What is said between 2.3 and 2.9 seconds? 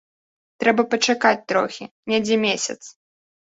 месяц.